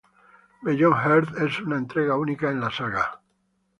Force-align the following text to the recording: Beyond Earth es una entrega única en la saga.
Beyond 0.63 1.05
Earth 1.11 1.37
es 1.43 1.59
una 1.59 1.77
entrega 1.77 2.17
única 2.17 2.49
en 2.49 2.59
la 2.59 2.71
saga. 2.71 3.21